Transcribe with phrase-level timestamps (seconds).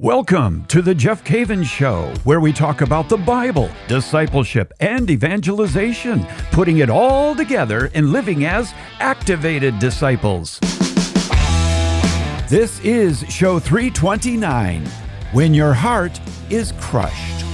[0.00, 6.24] Welcome to the Jeff Cavins Show, where we talk about the Bible, discipleship, and evangelization,
[6.52, 10.60] putting it all together and living as activated disciples.
[12.48, 14.86] This is show 329
[15.32, 17.44] When Your Heart is Crushed.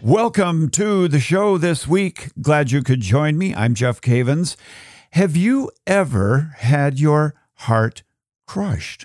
[0.00, 2.30] Welcome to the show this week.
[2.40, 3.54] Glad you could join me.
[3.54, 4.56] I'm Jeff Cavins.
[5.14, 8.02] Have you ever had your heart
[8.48, 9.04] crushed?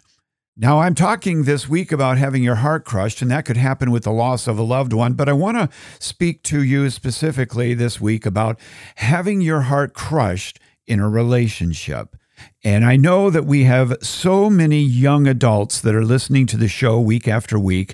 [0.58, 4.06] Now, I'm talking this week about having your heart crushed, and that could happen with
[4.06, 5.70] the loss of a loved one, but I want to
[6.00, 8.60] speak to you specifically this week about
[8.96, 12.16] having your heart crushed in a relationship.
[12.64, 16.68] And I know that we have so many young adults that are listening to the
[16.68, 17.94] show week after week.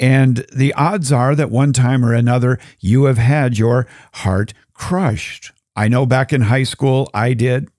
[0.00, 5.52] And the odds are that one time or another, you have had your heart crushed.
[5.74, 7.70] I know back in high school, I did,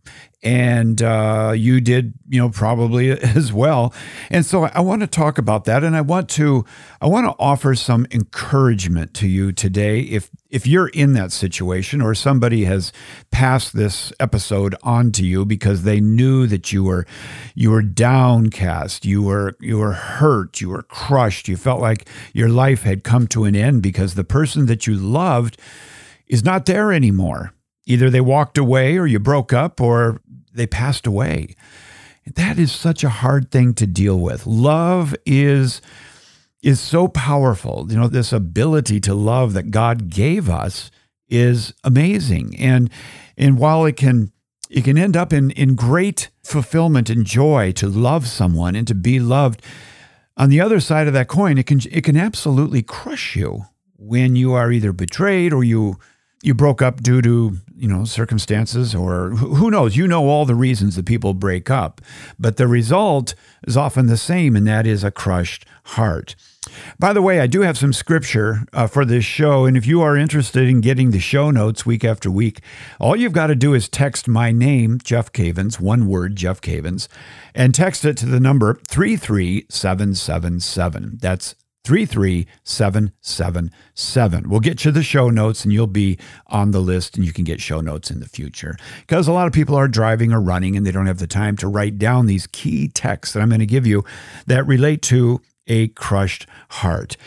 [0.42, 3.94] and uh, you did, you know, probably as well.
[4.32, 6.66] And so I want to talk about that, and I want to,
[7.02, 10.02] I want to offer some encouragement to you today.
[10.02, 12.92] If if you're in that situation, or somebody has
[13.30, 17.06] passed this episode on to you because they knew that you were,
[17.54, 22.50] you were downcast, you were you were hurt, you were crushed, you felt like your
[22.50, 25.58] life had come to an end because the person that you loved
[26.28, 27.54] is not there anymore
[27.86, 30.22] Either they walked away or you broke up or
[30.54, 31.56] they passed away.
[32.36, 34.46] That is such a hard thing to deal with.
[34.46, 35.82] Love is
[36.62, 37.86] is so powerful.
[37.90, 40.90] You know, this ability to love that God gave us
[41.28, 42.56] is amazing.
[42.58, 42.90] And
[43.38, 44.32] and while it can
[44.70, 48.96] it can end up in in great fulfillment and joy to love someone and to
[48.96, 49.62] be loved,
[50.38, 53.66] on the other side of that coin, it can it can absolutely crush you
[53.98, 55.98] when you are either betrayed or you
[56.44, 59.96] you broke up due to you know circumstances or who knows?
[59.96, 62.02] You know all the reasons that people break up
[62.38, 63.34] but the result
[63.66, 66.36] is often the same and that is a crushed heart.
[67.00, 70.02] By the way i do have some scripture uh, for this show and if you
[70.02, 72.60] are interested in getting the show notes week after week
[73.00, 77.08] all you've got to do is text my name jeff cavins one word jeff cavins
[77.56, 84.50] and text it to the number 33777 that's 33777.
[84.50, 86.18] We'll get you the show notes and you'll be
[86.48, 88.78] on the list and you can get show notes in the future.
[89.02, 91.58] Because a lot of people are driving or running and they don't have the time
[91.58, 94.06] to write down these key texts that I'm going to give you
[94.48, 97.18] that relate to a crushed heart.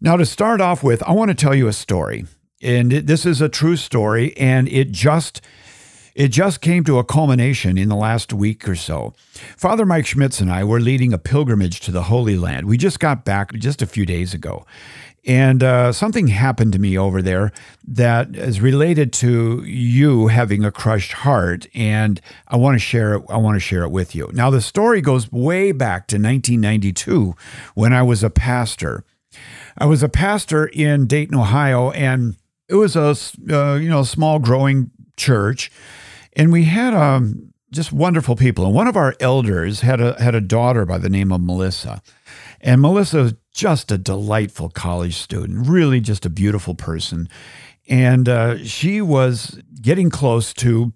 [0.00, 2.24] Now, to start off with, I want to tell you a story.
[2.62, 5.40] And this is a true story and it just
[6.18, 9.14] it just came to a culmination in the last week or so.
[9.56, 12.66] Father Mike Schmitz and I were leading a pilgrimage to the Holy Land.
[12.66, 14.66] We just got back just a few days ago.
[15.24, 17.52] And uh, something happened to me over there
[17.86, 23.22] that is related to you having a crushed heart, and I want to share it.
[23.28, 24.28] I want to share it with you.
[24.32, 27.36] Now, the story goes way back to 1992
[27.74, 29.04] when I was a pastor.
[29.76, 32.34] I was a pastor in Dayton, Ohio, and
[32.68, 33.14] it was a
[33.54, 35.70] uh, you know small growing church
[36.38, 38.64] and we had um, just wonderful people.
[38.64, 42.00] And one of our elders had a had a daughter by the name of Melissa,
[42.60, 47.28] and Melissa was just a delightful college student, really just a beautiful person,
[47.88, 50.94] and uh, she was getting close to.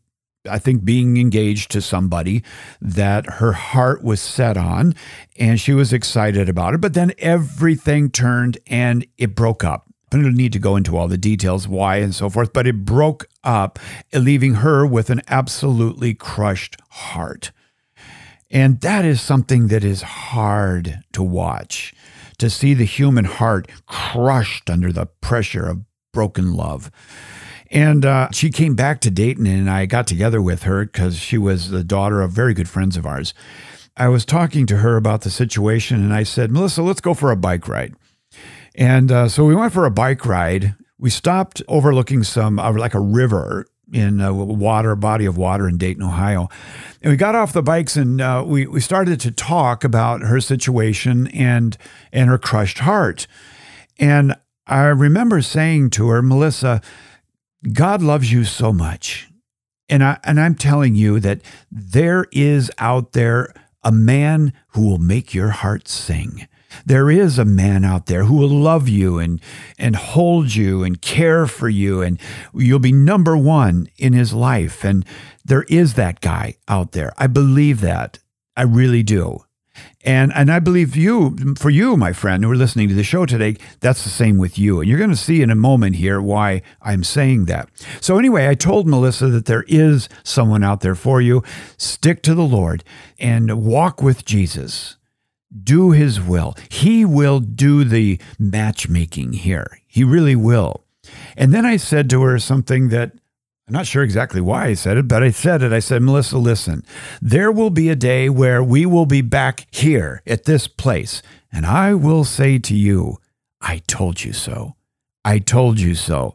[0.51, 2.43] I think being engaged to somebody
[2.81, 4.97] that her heart was set on
[5.39, 6.81] and she was excited about it.
[6.81, 9.92] But then everything turned and it broke up.
[10.13, 12.85] I don't need to go into all the details, why and so forth, but it
[12.85, 13.79] broke up,
[14.13, 17.51] leaving her with an absolutely crushed heart.
[18.51, 21.95] And that is something that is hard to watch,
[22.39, 26.91] to see the human heart crushed under the pressure of broken love.
[27.71, 31.39] And uh, she came back to Dayton, and I got together with her because she
[31.39, 33.33] was the daughter of very good friends of ours.
[33.97, 37.31] I was talking to her about the situation, and I said, Melissa, let's go for
[37.31, 37.95] a bike ride.
[38.75, 40.75] And uh, so we went for a bike ride.
[40.99, 45.77] We stopped overlooking some, uh, like a river in a water, body of water in
[45.77, 46.49] Dayton, Ohio.
[47.03, 50.41] And we got off the bikes and uh, we, we started to talk about her
[50.41, 51.77] situation and,
[52.13, 53.27] and her crushed heart.
[53.99, 54.35] And
[54.67, 56.81] I remember saying to her, Melissa,
[57.73, 59.29] God loves you so much.
[59.89, 61.41] And, I, and I'm telling you that
[61.71, 63.53] there is out there
[63.83, 66.49] a man who will make your heart sing.
[66.85, 69.41] There is a man out there who will love you and,
[69.79, 72.19] and hold you and care for you, and
[72.55, 74.85] you'll be number one in his life.
[74.85, 75.05] And
[75.45, 77.13] there is that guy out there.
[77.19, 78.19] I believe that.
[78.57, 79.45] I really do.
[80.05, 83.25] And and I believe you for you, my friend, who are listening to the show
[83.25, 84.81] today, that's the same with you.
[84.81, 87.69] And you're going to see in a moment here why I'm saying that.
[88.01, 91.43] So anyway, I told Melissa that there is someone out there for you.
[91.77, 92.83] Stick to the Lord
[93.19, 94.97] and walk with Jesus.
[95.63, 96.57] Do his will.
[96.71, 99.81] He will do the matchmaking here.
[99.87, 100.85] He really will.
[101.37, 103.13] And then I said to her something that
[103.69, 105.73] I'm not sure exactly why I said it, but I said it.
[105.73, 106.85] I said, Melissa, listen,
[107.21, 111.23] there will be a day where we will be back here at this place.
[111.53, 113.19] And I will say to you,
[113.61, 114.75] I told you so.
[115.25, 116.35] I told you so.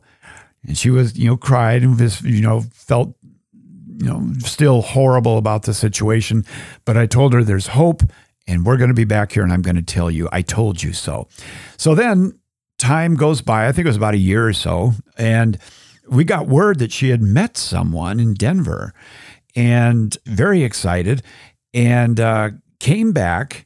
[0.64, 3.14] And she was, you know, cried and was, you know, felt,
[3.98, 6.46] you know, still horrible about the situation.
[6.86, 8.04] But I told her there's hope
[8.48, 10.82] and we're going to be back here and I'm going to tell you, I told
[10.82, 11.28] you so.
[11.78, 12.40] So then
[12.78, 13.68] time goes by.
[13.68, 14.94] I think it was about a year or so.
[15.18, 15.58] And
[16.08, 18.94] we got word that she had met someone in Denver
[19.56, 21.22] and very excited
[21.74, 23.66] and uh, came back.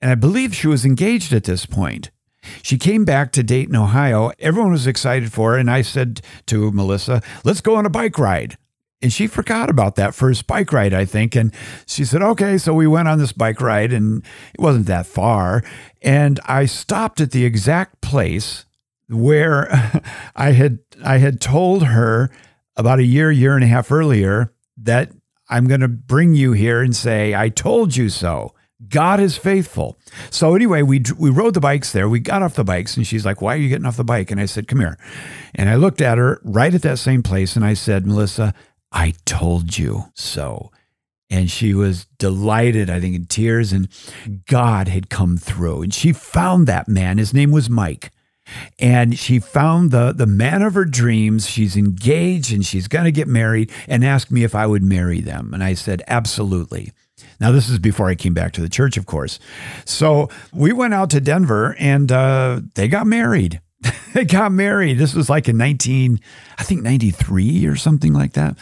[0.00, 2.10] And I believe she was engaged at this point.
[2.62, 4.30] She came back to Dayton, Ohio.
[4.38, 5.58] Everyone was excited for her.
[5.58, 8.56] And I said to Melissa, let's go on a bike ride.
[9.02, 11.36] And she forgot about that first bike ride, I think.
[11.36, 11.52] And
[11.86, 12.56] she said, okay.
[12.56, 15.62] So we went on this bike ride and it wasn't that far.
[16.02, 18.64] And I stopped at the exact place
[19.08, 19.68] where
[20.36, 22.30] I had I had told her
[22.76, 25.10] about a year, year and a half earlier that
[25.48, 28.52] I'm going to bring you here and say, I told you so.
[28.88, 29.96] God is faithful.
[30.30, 32.10] So anyway, we we rode the bikes there.
[32.10, 34.30] We got off the bikes, and she's like, "Why are you getting off the bike?"
[34.30, 34.98] And I said, "Come here."
[35.54, 38.52] And I looked at her right at that same place, and I said, "Melissa,
[38.92, 40.70] I told you so."
[41.28, 43.88] And she was delighted, I think, in tears, and
[44.46, 45.82] God had come through.
[45.82, 47.18] And she found that man.
[47.18, 48.12] His name was Mike
[48.78, 53.12] and she found the the man of her dreams she's engaged and she's going to
[53.12, 56.92] get married and asked me if I would marry them and I said absolutely
[57.40, 59.38] now this is before I came back to the church of course
[59.84, 63.60] so we went out to Denver and uh, they got married
[64.14, 64.98] they got married.
[64.98, 66.20] This was like in 19
[66.58, 68.56] I think 93 or something like that.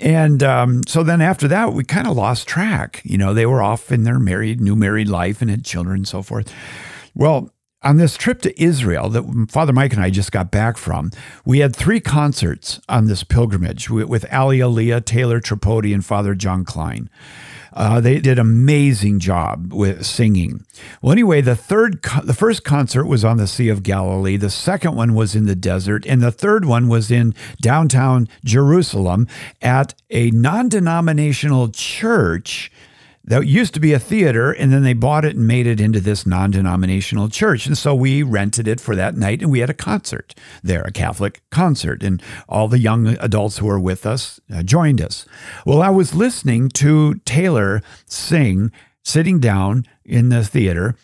[0.00, 3.00] And um, so then after that we kind of lost track.
[3.04, 6.08] You know they were off in their married new married life and had children and
[6.08, 6.52] so forth.
[7.14, 11.10] Well on this trip to Israel that Father Mike and I just got back from,
[11.44, 16.64] we had three concerts on this pilgrimage with Ali Aliyah, Taylor Tripodi, and Father John
[16.64, 17.08] Klein.
[17.78, 20.66] Uh, they did an amazing job with singing.
[21.00, 24.36] Well, anyway, the third, the first concert was on the Sea of Galilee.
[24.36, 29.28] The second one was in the desert, and the third one was in downtown Jerusalem
[29.62, 32.72] at a non-denominational church
[33.28, 36.00] that used to be a theater and then they bought it and made it into
[36.00, 37.66] this non-denominational church.
[37.66, 40.90] And so we rented it for that night and we had a concert there a
[40.90, 42.02] catholic concert.
[42.02, 45.26] And all the young adults who were with us uh, joined us.
[45.66, 48.72] Well i was listening to taylor sing
[49.04, 50.96] sitting down in the theater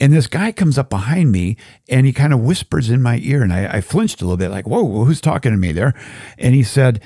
[0.00, 1.56] and this guy comes up behind me
[1.88, 4.50] and he kind of whispers in my ear and I, I flinched a little bit
[4.50, 5.94] like whoa who's talking to me there?
[6.36, 7.00] And he said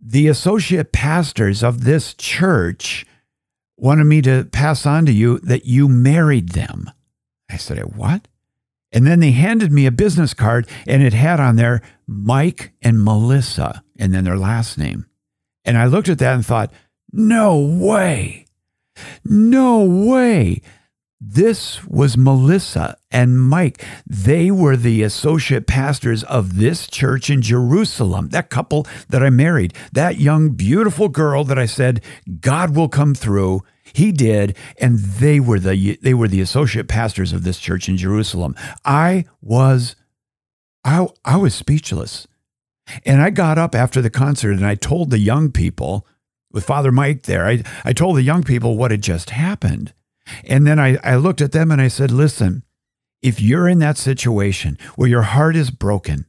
[0.00, 3.06] the associate pastors of this church
[3.80, 6.90] wanted me to pass on to you that you married them.
[7.50, 8.28] I said, What?
[8.92, 13.02] And then they handed me a business card and it had on there Mike and
[13.02, 15.06] Melissa and then their last name.
[15.64, 16.72] And I looked at that and thought,
[17.12, 18.46] No way.
[19.24, 20.62] No way.
[21.20, 23.84] This was Melissa and Mike.
[24.06, 28.30] They were the associate pastors of this church in Jerusalem.
[28.30, 32.02] That couple that I married, that young, beautiful girl that I said,
[32.40, 33.62] God will come through.
[33.92, 37.98] He did, and they were the they were the associate pastors of this church in
[37.98, 38.54] Jerusalem.
[38.84, 39.96] I was
[40.84, 42.26] I I was speechless.
[43.04, 46.06] And I got up after the concert and I told the young people
[46.50, 49.92] with Father Mike there, I, I told the young people what had just happened.
[50.44, 52.64] And then I, I looked at them and I said, listen,
[53.22, 56.26] if you're in that situation where your heart is broken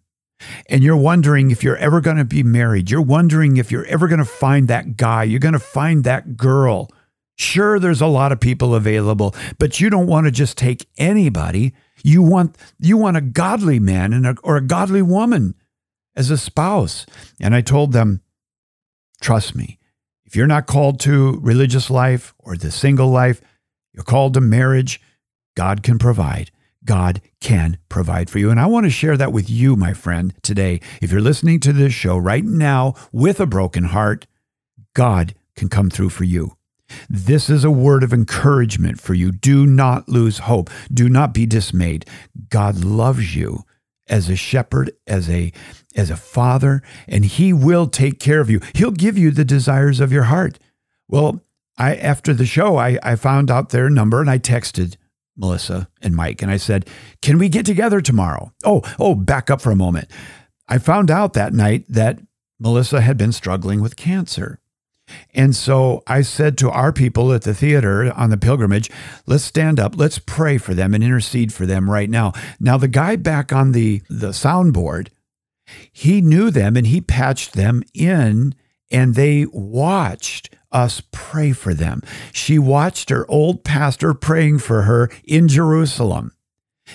[0.70, 4.08] and you're wondering if you're ever going to be married, you're wondering if you're ever
[4.08, 6.89] going to find that guy, you're going to find that girl.
[7.38, 11.74] Sure, there's a lot of people available, but you don't want to just take anybody.
[12.03, 15.55] You want you want a godly man and a, or a godly woman
[16.15, 17.05] as a spouse.
[17.39, 18.22] And I told them,
[19.22, 19.79] trust me,
[20.25, 23.41] if you're not called to religious life or the single life,
[23.93, 25.01] you're called to marriage,
[25.55, 26.51] God can provide.
[26.83, 28.50] God can provide for you.
[28.50, 30.81] And I want to share that with you, my friend, today.
[31.01, 34.25] If you're listening to this show right now with a broken heart,
[34.95, 36.57] God can come through for you.
[37.10, 39.31] This is a word of encouragement for you.
[39.31, 40.69] Do not lose hope.
[40.93, 42.05] Do not be dismayed.
[42.50, 43.63] God loves you
[44.07, 45.53] as a shepherd, as a
[45.95, 48.62] as a father, and he will take care of you.
[48.74, 50.57] He'll give you the desires of your heart.
[51.07, 51.41] Well,
[51.77, 54.97] I after the show, I, I found out their number and I texted
[55.37, 56.87] Melissa and Mike and I said,
[57.21, 58.53] Can we get together tomorrow?
[58.63, 60.09] Oh, oh, back up for a moment.
[60.67, 62.19] I found out that night that
[62.59, 64.59] Melissa had been struggling with cancer.
[65.33, 68.89] And so I said to our people at the theater on the pilgrimage,
[69.25, 72.31] let's stand up, let's pray for them and intercede for them right now.
[72.59, 75.09] Now, the guy back on the, the soundboard,
[75.91, 78.55] he knew them and he patched them in,
[78.89, 82.01] and they watched us pray for them.
[82.31, 86.33] She watched her old pastor praying for her in Jerusalem.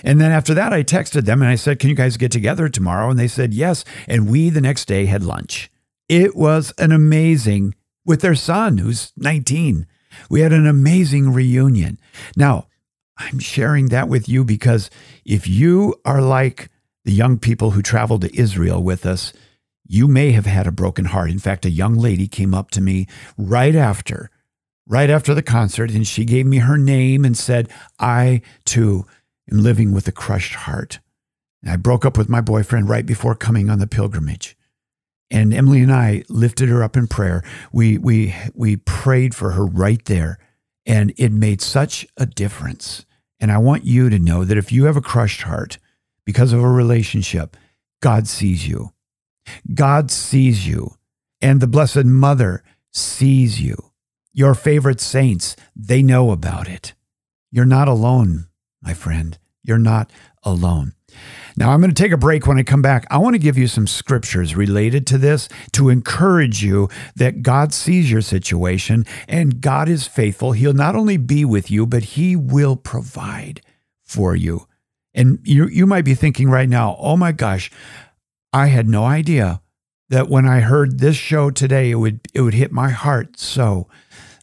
[0.02, 2.68] And then after that, I texted them and I said, Can you guys get together
[2.68, 3.11] tomorrow?
[3.11, 3.85] And they said, Yes.
[4.06, 5.71] And we the next day had lunch.
[6.09, 9.87] It was an amazing, with their son, who's 19.
[10.30, 11.99] We had an amazing reunion.
[12.37, 12.68] Now,
[13.18, 14.90] I'm sharing that with you because
[15.25, 16.71] if you are like
[17.04, 19.33] the young people who traveled to Israel with us,
[19.88, 21.31] you may have had a broken heart.
[21.31, 24.31] In fact, a young lady came up to me right after,
[24.87, 29.07] right after the concert, and she gave me her name and said, I too
[29.50, 31.00] am living with a crushed heart.
[31.62, 34.57] And I broke up with my boyfriend right before coming on the pilgrimage.
[35.31, 37.43] And Emily and I lifted her up in prayer.
[37.73, 40.38] We, we, we prayed for her right there,
[40.85, 43.05] and it made such a difference.
[43.40, 45.78] And I want you to know that if you have a crushed heart
[46.25, 47.57] because of a relationship,
[48.00, 48.93] God sees you.
[49.75, 50.97] God sees you,
[51.41, 52.62] and the Blessed Mother
[52.93, 53.76] sees you.
[54.33, 56.95] Your favorite saints, they know about it.
[57.50, 58.49] You're not alone,
[58.83, 59.38] my friend.
[59.62, 60.11] You're not
[60.43, 60.93] alone.
[61.57, 63.07] Now, I'm going to take a break when I come back.
[63.11, 67.73] I want to give you some scriptures related to this to encourage you that God
[67.73, 70.53] sees your situation and God is faithful.
[70.53, 73.62] He'll not only be with you, but He will provide
[74.05, 74.67] for you.
[75.15, 77.71] And you, you might be thinking right now, oh my gosh,
[78.57, 79.61] I had no idea
[80.09, 83.87] that when I heard this show today, it would it would hit my heart so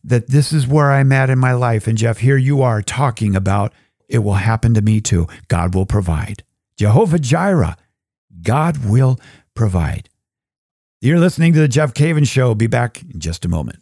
[0.04, 1.88] that this is where I'm at in my life.
[1.88, 3.74] And Jeff, here you are talking about
[4.08, 5.26] it will happen to me too.
[5.48, 6.44] God will provide.
[6.78, 7.76] Jehovah Jireh,
[8.44, 9.20] God will
[9.56, 10.10] provide.
[11.02, 12.54] You're listening to the Jeff Cavins Show.
[12.54, 13.80] Be back in just a moment.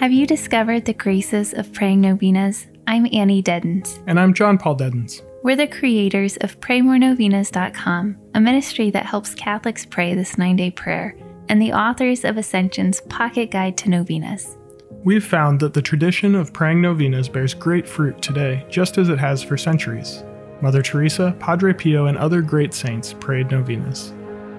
[0.00, 2.66] Have you discovered the graces of praying novenas?
[2.88, 4.02] I'm Annie Deddens.
[4.08, 5.22] And I'm John Paul Deddens.
[5.44, 11.16] We're the creators of PrayMoreNovenas.com, a ministry that helps Catholics pray this nine day prayer,
[11.48, 14.56] and the authors of Ascension's Pocket Guide to Novenas.
[15.02, 19.18] We've found that the tradition of praying novenas bears great fruit today, just as it
[19.18, 20.22] has for centuries.
[20.60, 24.14] Mother Teresa, Padre Pio, and other great saints prayed novenas.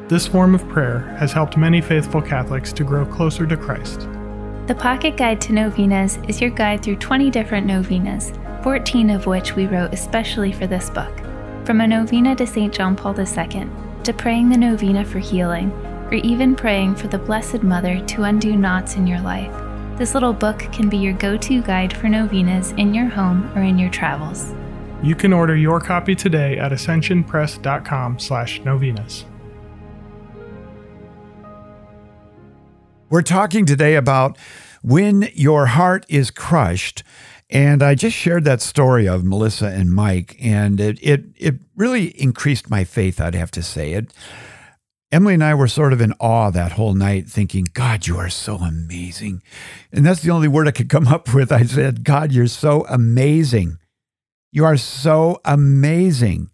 [0.10, 4.02] This form of prayer has helped many faithful Catholics to grow closer to Christ.
[4.68, 9.58] The Pocket Guide to Novenas is your guide through 20 different novenas 14 of which
[9.58, 11.12] we wrote especially for this book.
[11.66, 12.74] From a novena to St.
[12.74, 13.68] John Paul II,
[14.04, 15.70] to praying the novena for healing,
[16.06, 19.54] or even praying for the Blessed Mother to undo knots in your life.
[19.98, 23.64] This little book can be your go to guide for novenas in your home or
[23.64, 24.54] in your travels.
[25.04, 29.26] You can order your copy today at ascensionpress.com slash novenas.
[33.10, 34.38] We're talking today about
[34.82, 37.04] when your heart is crushed
[37.50, 42.08] and I just shared that story of Melissa and Mike, and it it it really
[42.20, 43.22] increased my faith.
[43.22, 44.14] I'd have to say it.
[45.12, 48.32] Emily and I were sort of in awe that whole night, thinking, God, you are
[48.32, 49.44] so amazing.
[49.92, 51.52] And that's the only word I could come up with.
[51.52, 53.78] I said, God, you're so amazing.
[54.52, 56.50] You are so amazing.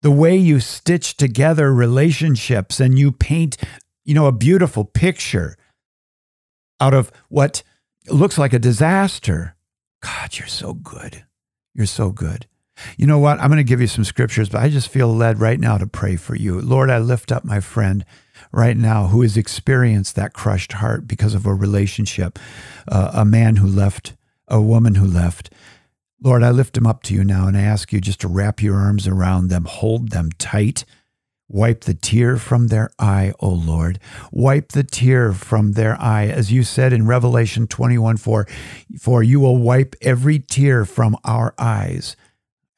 [0.00, 3.58] The way you stitch together relationships and you paint,
[4.06, 5.58] you know, a beautiful picture
[6.80, 7.62] out of what
[8.08, 9.54] looks like a disaster.
[10.02, 11.24] God, you're so good.
[11.74, 12.46] You're so good.
[12.96, 13.40] You know what?
[13.40, 15.86] I'm going to give you some scriptures, but I just feel led right now to
[15.86, 16.60] pray for you.
[16.60, 18.04] Lord, I lift up my friend
[18.50, 22.38] right now who has experienced that crushed heart because of a relationship,
[22.88, 24.14] uh, a man who left,
[24.48, 25.52] a woman who left.
[26.22, 28.62] Lord, I lift him up to you now and I ask you just to wrap
[28.62, 30.84] your arms around them, hold them tight
[31.52, 33.98] Wipe the tear from their eye, O Lord.
[34.32, 36.26] Wipe the tear from their eye.
[36.26, 38.46] As you said in Revelation 21 4,
[38.98, 42.16] for you will wipe every tear from our eyes.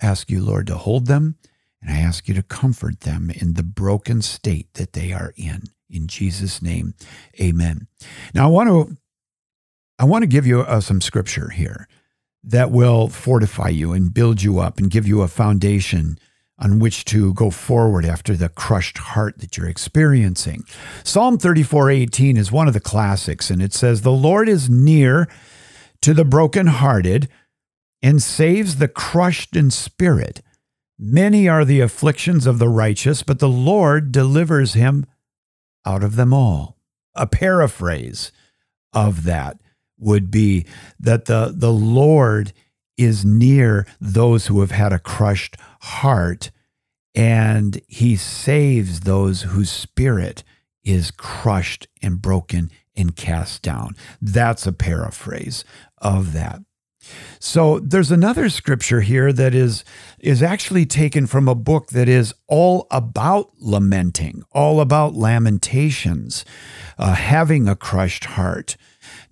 [0.03, 1.37] Ask you, Lord, to hold them,
[1.81, 5.63] and I ask you to comfort them in the broken state that they are in.
[5.89, 6.95] In Jesus' name,
[7.41, 7.87] amen.
[8.35, 8.97] Now, I want to,
[10.01, 11.87] I want to give you uh, some scripture here
[12.43, 16.19] that will fortify you and build you up and give you a foundation
[16.65, 20.65] on which to go forward after the crushed heart that you're experiencing.
[21.05, 25.29] Psalm 34:18 is one of the classics and it says the Lord is near
[26.01, 27.29] to the brokenhearted
[28.03, 30.41] and saves the crushed in spirit.
[30.99, 35.05] Many are the afflictions of the righteous, but the Lord delivers him
[35.85, 36.79] out of them all.
[37.15, 38.33] a paraphrase
[38.93, 39.61] of that
[39.99, 40.67] would be
[40.99, 42.53] that the, the Lord
[42.97, 46.51] is near those who have had a crushed heart
[47.15, 50.43] and he saves those whose spirit
[50.83, 53.97] is crushed and broken and cast down.
[54.21, 55.65] That's a paraphrase
[55.99, 56.61] of that.
[57.39, 59.85] So there's another scripture here that is
[60.19, 66.47] is actually taken from a book that is all about lamenting, all about lamentations,
[66.99, 68.77] uh, having a crushed heart.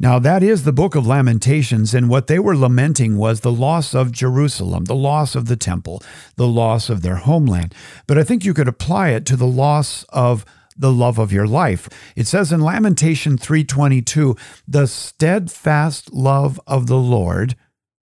[0.03, 3.95] Now, that is the book of Lamentations, and what they were lamenting was the loss
[3.95, 6.03] of Jerusalem, the loss of the temple,
[6.35, 7.73] the loss of their homeland.
[8.09, 10.45] But I think you could apply it to the loss of
[10.77, 11.89] the love of your life.
[12.17, 17.55] It says in Lamentation 3:22, "The steadfast love of the Lord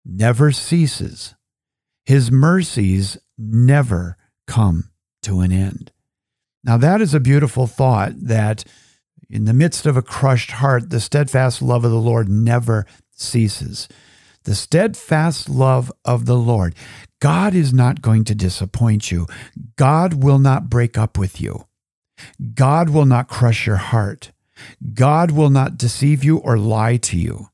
[0.05, 1.37] never ceases.
[2.05, 4.91] His mercies never come
[5.23, 5.91] to an end."
[6.63, 8.65] Now that is a beautiful thought that
[9.31, 13.89] in the midst of a crushed heart, the steadfast love of the Lord never ceases.
[14.45, 16.75] The steadfast love of the Lord.
[17.21, 19.27] God is not going to disappoint you.
[19.77, 21.67] God will not break up with you.
[22.55, 24.33] God will not crush your heart.
[24.95, 27.51] God will not deceive you or lie to you.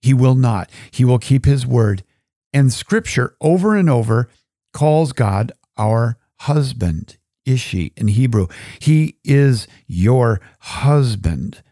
[0.00, 0.70] He will not.
[0.90, 2.04] He will keep his word.
[2.52, 4.28] And scripture over and over
[4.72, 7.16] calls God our husband.
[7.44, 8.46] Ishi in Hebrew.
[8.78, 11.62] He is your husband.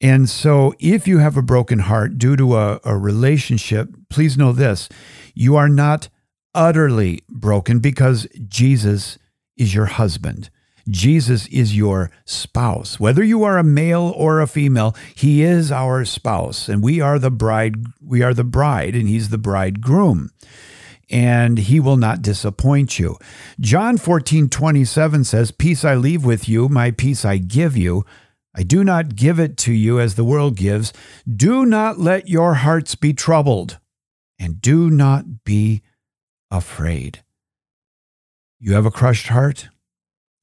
[0.00, 4.52] And so, if you have a broken heart due to a, a relationship, please know
[4.52, 4.88] this
[5.34, 6.08] you are not
[6.54, 9.18] utterly broken because Jesus
[9.56, 10.50] is your husband.
[10.88, 12.98] Jesus is your spouse.
[12.98, 17.18] Whether you are a male or a female, he is our spouse and we are
[17.18, 20.30] the bride we are the bride and he's the bridegroom
[21.10, 23.18] and he will not disappoint you.
[23.58, 28.04] John 14, 27 says, Peace I leave with you, my peace I give you.
[28.54, 30.92] I do not give it to you as the world gives.
[31.28, 33.78] Do not let your hearts be troubled,
[34.38, 35.82] and do not be
[36.50, 37.22] afraid.
[38.58, 39.68] You have a crushed heart?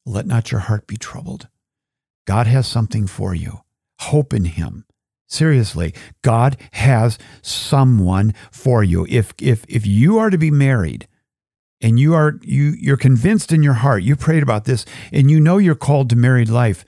[0.06, 1.48] Let not your heart be troubled.
[2.26, 3.62] God has something for you.
[4.00, 4.86] Hope in Him.
[5.28, 9.06] Seriously, God has someone for you.
[9.10, 11.08] If if if you are to be married
[11.82, 15.42] and you are you you're convinced in your heart, you prayed about this and you
[15.42, 16.86] know you're called to married life,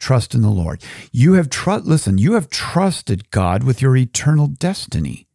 [0.00, 0.82] trust in the Lord.
[1.12, 5.26] You have trust listen, you have trusted God with your eternal destiny.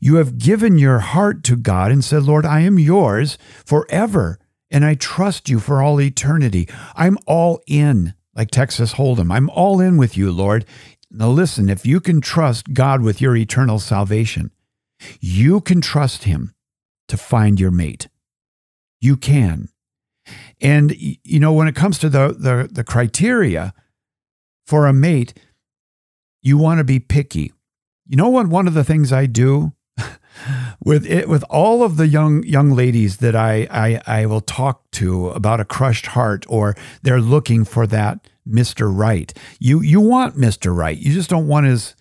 [0.00, 4.84] You have given your heart to God and said, "Lord, I am yours forever." And
[4.84, 6.66] I trust you for all eternity.
[6.96, 9.30] I'm all in like Texas Hold'em.
[9.30, 10.64] I'm all in with you, Lord.
[11.14, 14.50] Now, listen, if you can trust God with your eternal salvation,
[15.20, 16.54] you can trust Him
[17.08, 18.08] to find your mate.
[19.00, 19.68] You can.
[20.60, 23.74] And, you know, when it comes to the, the, the criteria
[24.66, 25.34] for a mate,
[26.40, 27.52] you want to be picky.
[28.06, 28.46] You know what?
[28.46, 29.72] One of the things I do
[30.84, 34.90] with it, with all of the young young ladies that I, I I will talk
[34.92, 38.90] to about a crushed heart, or they're looking for that Mr.
[38.92, 39.32] Right.
[39.58, 40.74] You you want Mr.
[40.74, 40.98] Right.
[40.98, 41.94] You just don't want his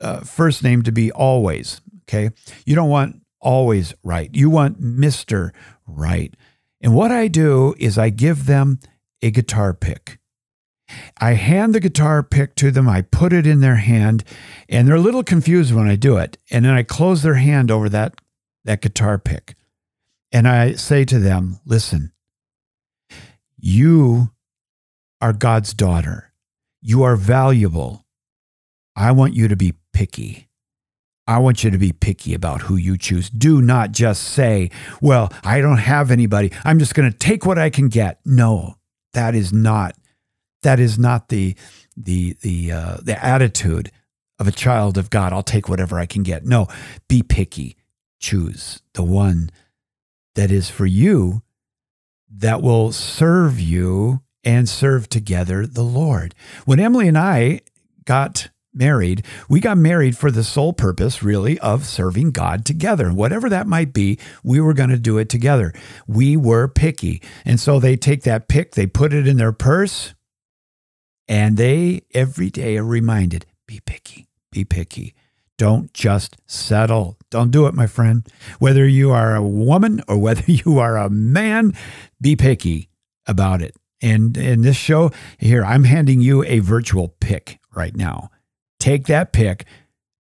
[0.00, 1.80] uh, first name to be always.
[2.04, 2.30] Okay.
[2.66, 4.30] You don't want always right.
[4.34, 5.50] You want Mr.
[5.86, 6.34] Right.
[6.80, 8.80] And what I do is I give them
[9.22, 10.18] a guitar pick.
[11.20, 14.24] I hand the guitar pick to them, I put it in their hand,
[14.68, 16.36] and they're a little confused when I do it.
[16.50, 18.20] And then I close their hand over that,
[18.64, 19.54] that guitar pick.
[20.32, 22.12] And I say to them, listen,
[23.56, 24.31] you
[25.22, 26.32] are God's daughter.
[26.82, 28.04] You are valuable.
[28.94, 30.48] I want you to be picky.
[31.26, 33.30] I want you to be picky about who you choose.
[33.30, 36.52] Do not just say, well, I don't have anybody.
[36.64, 38.20] I'm just going to take what I can get.
[38.26, 38.74] No,
[39.14, 39.94] that is not
[40.62, 41.54] that is not the
[41.96, 43.90] the the uh, the attitude
[44.38, 45.32] of a child of God.
[45.32, 46.44] I'll take whatever I can get.
[46.44, 46.66] No,
[47.08, 47.76] be picky.
[48.18, 49.50] Choose the one
[50.34, 51.42] that is for you
[52.28, 56.34] that will serve you and serve together the Lord.
[56.64, 57.60] When Emily and I
[58.04, 63.12] got married, we got married for the sole purpose, really, of serving God together.
[63.12, 65.72] Whatever that might be, we were going to do it together.
[66.06, 67.22] We were picky.
[67.44, 70.14] And so they take that pick, they put it in their purse,
[71.28, 75.14] and they every day are reminded be picky, be picky.
[75.56, 77.16] Don't just settle.
[77.30, 78.26] Don't do it, my friend.
[78.58, 81.74] Whether you are a woman or whether you are a man,
[82.20, 82.88] be picky
[83.26, 83.76] about it.
[84.02, 88.30] And in this show here, I'm handing you a virtual pick right now.
[88.80, 89.64] Take that pick,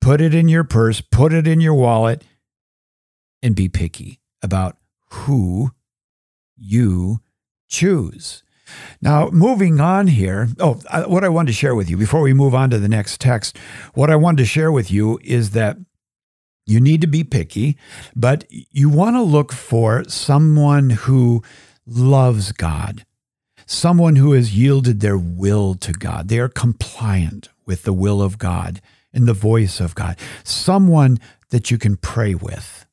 [0.00, 2.24] put it in your purse, put it in your wallet,
[3.42, 4.78] and be picky about
[5.10, 5.72] who
[6.56, 7.20] you
[7.68, 8.42] choose.
[9.00, 10.48] Now, moving on here.
[10.58, 13.20] Oh, what I wanted to share with you before we move on to the next
[13.20, 13.56] text,
[13.94, 15.76] what I wanted to share with you is that
[16.66, 17.78] you need to be picky,
[18.14, 21.42] but you want to look for someone who
[21.86, 23.06] loves God,
[23.68, 26.28] someone who has yielded their will to God.
[26.28, 28.80] They are compliant with the will of God
[29.12, 31.18] and the voice of God, someone
[31.50, 32.86] that you can pray with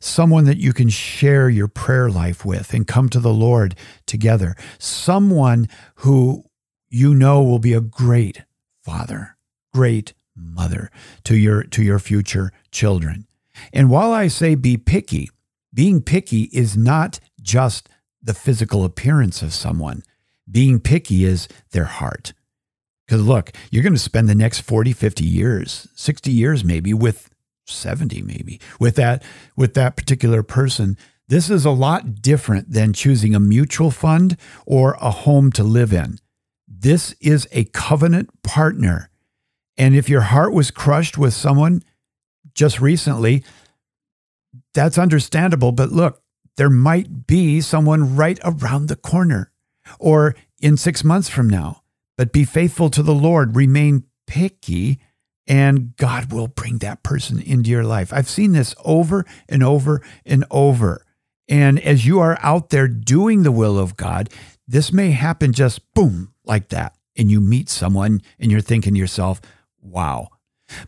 [0.00, 4.56] someone that you can share your prayer life with and come to the Lord together,
[4.78, 6.44] someone who
[6.88, 8.42] you know will be a great
[8.84, 9.36] father,
[9.72, 10.90] great mother
[11.24, 13.26] to your to your future children.
[13.72, 15.30] And while I say be picky,
[15.72, 17.88] being picky is not just
[18.26, 20.02] the physical appearance of someone.
[20.50, 22.34] Being picky is their heart.
[23.06, 27.30] Because look, you're going to spend the next 40, 50 years, 60 years maybe with
[27.66, 29.22] 70 maybe with that
[29.56, 30.96] with that particular person
[31.28, 34.36] this is a lot different than choosing a mutual fund
[34.66, 36.18] or a home to live in
[36.68, 39.10] this is a covenant partner
[39.76, 41.82] and if your heart was crushed with someone
[42.54, 43.42] just recently
[44.72, 46.22] that's understandable but look
[46.56, 49.50] there might be someone right around the corner
[49.98, 51.82] or in 6 months from now
[52.16, 54.98] but be faithful to the lord remain picky
[55.46, 58.12] and God will bring that person into your life.
[58.12, 61.04] I've seen this over and over and over.
[61.48, 64.28] And as you are out there doing the will of God,
[64.66, 66.96] this may happen just boom, like that.
[67.16, 69.40] And you meet someone and you're thinking to yourself,
[69.80, 70.28] wow.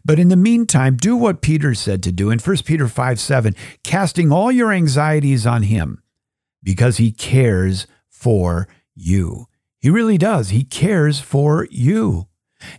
[0.04, 3.54] But in the meantime, do what Peter said to do in 1 Peter 5 7,
[3.82, 6.02] casting all your anxieties on him
[6.62, 9.46] because he cares for you.
[9.78, 10.50] He really does.
[10.50, 12.26] He cares for you.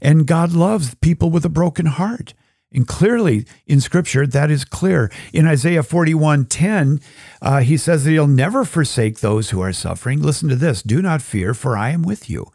[0.01, 2.33] And God loves people with a broken heart.
[2.71, 5.11] And clearly in scripture, that is clear.
[5.33, 7.01] In Isaiah 41 10,
[7.41, 10.21] uh, he says that he'll never forsake those who are suffering.
[10.21, 12.45] Listen to this Do not fear, for I am with you.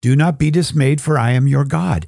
[0.00, 2.06] Do not be dismayed, for I am your God.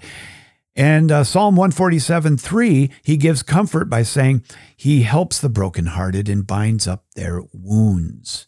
[0.74, 4.42] And uh, Psalm 147 3, he gives comfort by saying,
[4.76, 8.46] He helps the brokenhearted and binds up their wounds.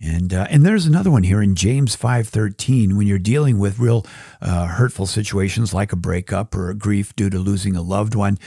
[0.00, 4.04] And uh, and there's another one here in James 5:13 when you're dealing with real
[4.42, 8.38] uh, hurtful situations like a breakup or a grief due to losing a loved one,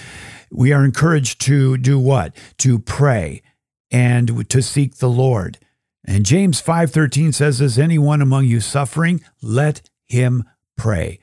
[0.51, 2.35] we are encouraged to do what?
[2.59, 3.41] To pray
[3.89, 5.57] and to seek the Lord.
[6.05, 10.43] And James 5:13 says is anyone among you suffering let him
[10.77, 11.19] pray.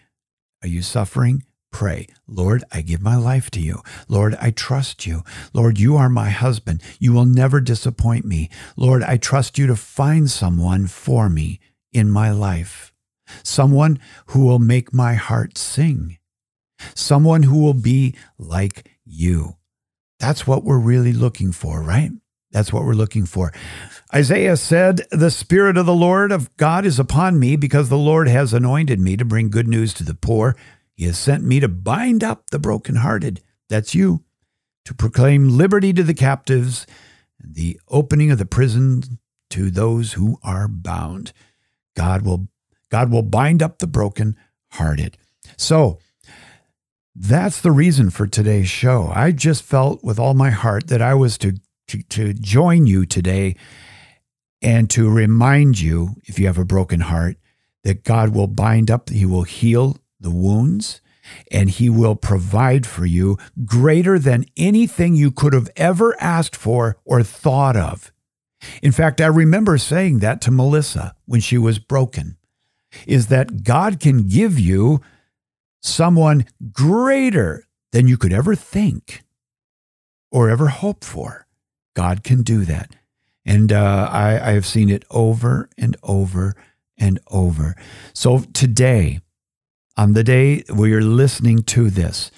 [0.60, 1.44] Are you suffering?
[1.76, 3.82] Pray, Lord, I give my life to you.
[4.08, 5.22] Lord, I trust you.
[5.52, 6.82] Lord, you are my husband.
[6.98, 8.48] You will never disappoint me.
[8.78, 11.60] Lord, I trust you to find someone for me
[11.92, 12.94] in my life,
[13.42, 16.16] someone who will make my heart sing,
[16.94, 19.56] someone who will be like you.
[20.18, 22.10] That's what we're really looking for, right?
[22.52, 23.52] That's what we're looking for.
[24.14, 28.28] Isaiah said, The Spirit of the Lord of God is upon me because the Lord
[28.28, 30.56] has anointed me to bring good news to the poor.
[30.96, 33.42] He has sent me to bind up the brokenhearted.
[33.68, 34.24] That's you.
[34.86, 36.86] To proclaim liberty to the captives
[37.40, 39.18] and the opening of the prison
[39.50, 41.32] to those who are bound.
[41.96, 42.48] God will
[42.90, 45.18] God will bind up the brokenhearted.
[45.56, 45.98] So
[47.14, 49.10] that's the reason for today's show.
[49.14, 51.54] I just felt with all my heart that I was to,
[51.88, 53.56] to, to join you today
[54.62, 57.36] and to remind you, if you have a broken heart,
[57.84, 61.00] that God will bind up, He will heal the wounds,
[61.52, 66.96] and he will provide for you greater than anything you could have ever asked for
[67.04, 68.12] or thought of.
[68.82, 72.36] In fact, I remember saying that to Melissa when she was broken
[73.06, 75.00] is that God can give you
[75.80, 79.22] someone greater than you could ever think
[80.32, 81.46] or ever hope for.
[81.94, 82.96] God can do that.
[83.44, 86.56] And uh, I, I have seen it over and over
[86.98, 87.76] and over.
[88.12, 89.20] So today,
[89.96, 92.30] on the day where you're listening to this,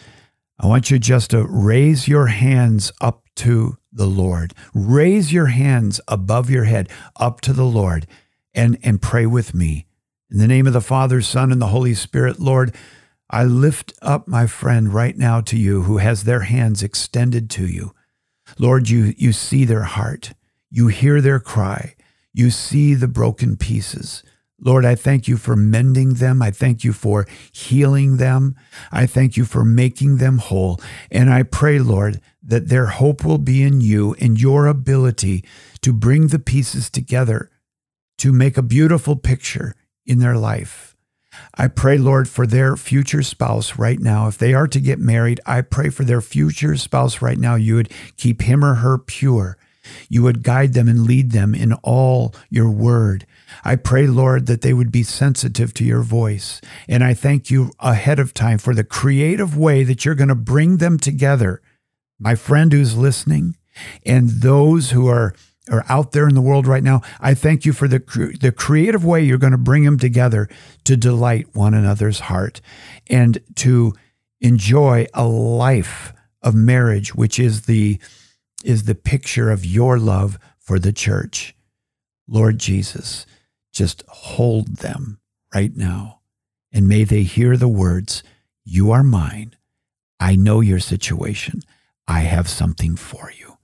[0.61, 4.55] I want you just to raise your hands up to the Lord.
[4.75, 8.07] Raise your hands above your head up to the Lord
[8.55, 9.87] and, and pray with me.
[10.31, 12.75] In the name of the Father, Son, and the Holy Spirit, Lord,
[13.31, 17.66] I lift up my friend right now to you who has their hands extended to
[17.66, 17.94] you.
[18.59, 20.33] Lord, you, you see their heart.
[20.71, 21.94] You hear their cry.
[22.33, 24.23] You see the broken pieces.
[24.61, 26.42] Lord, I thank you for mending them.
[26.42, 28.57] I thank you for healing them.
[28.90, 30.81] I thank you for making them whole.
[31.11, 35.44] And I pray, Lord, that their hope will be in you and your ability
[35.83, 37.51] to bring the pieces together
[38.18, 40.97] to make a beautiful picture in their life.
[41.55, 44.27] I pray, Lord, for their future spouse right now.
[44.27, 47.55] If they are to get married, I pray for their future spouse right now.
[47.55, 49.57] You would keep him or her pure
[50.09, 53.27] You would guide them and lead them in all your word.
[53.64, 56.61] I pray, Lord, that they would be sensitive to your voice.
[56.88, 60.35] And I thank you ahead of time for the creative way that you're going to
[60.35, 61.62] bring them together.
[62.18, 63.57] My friend who's listening
[64.05, 65.35] and those who are,
[65.70, 68.01] are out there in the world right now, I thank you for the,
[68.40, 70.48] the creative way you're going to bring them together
[70.85, 72.61] to delight one another's heart
[73.09, 73.94] and to
[74.40, 77.98] enjoy a life of marriage, which is the,
[78.64, 81.55] is the picture of your love for the church.
[82.27, 83.27] Lord Jesus,
[83.73, 85.21] just hold them
[85.55, 86.21] right now.
[86.73, 88.23] And may they hear the words,
[88.64, 89.57] You are mine.
[90.21, 91.62] I know your situation.
[92.07, 93.59] I have something for you.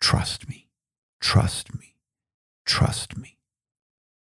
[0.00, 0.68] Trust me.
[1.20, 1.96] Trust me.
[2.64, 3.38] Trust me.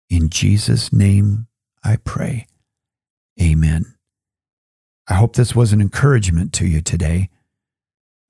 [0.10, 1.48] In Jesus' name
[1.84, 2.48] I pray.
[3.42, 3.96] Amen.
[5.08, 7.30] I hope this was an encouragement to you today.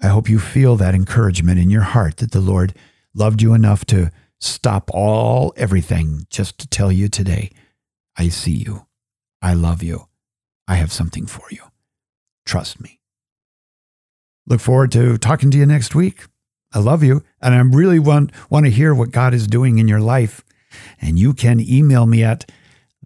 [0.02, 2.74] I hope you feel that encouragement in your heart that the Lord
[3.14, 7.52] loved you enough to stop all everything just to tell you today,
[8.18, 8.88] I see you.
[9.42, 10.08] I love you.
[10.68, 11.64] I have something for you.
[12.46, 13.00] Trust me.
[14.48, 16.26] Look forward to talking to you next week.
[16.74, 17.24] I love you.
[17.42, 20.44] And I really want, want to hear what God is doing in your life.
[21.00, 22.50] And you can email me at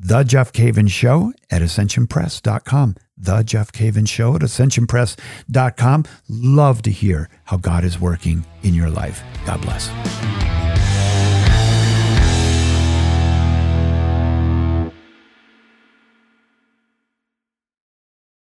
[0.06, 2.96] the Jeff Cavins Show at ascensionpress.com.
[3.18, 6.06] The Jeff Cavins Show at ascensionpress.com.
[6.30, 9.24] Love to hear how God is working in your life.
[9.48, 10.65] God bless.